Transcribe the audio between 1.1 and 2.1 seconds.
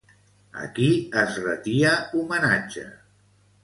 es retia